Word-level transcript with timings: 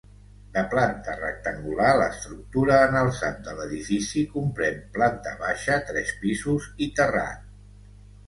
De 0.53 0.61
planta 0.69 1.13
rectangular, 1.17 1.89
l'estructura 2.03 2.79
en 2.85 2.95
alçat 3.01 3.37
de 3.49 3.53
l'edifici 3.59 4.25
comprèn 4.33 4.81
planta 4.97 5.33
baixa, 5.45 5.75
tres 5.91 6.15
pisos 6.23 6.67
i 6.87 6.91
terrat. 7.01 7.47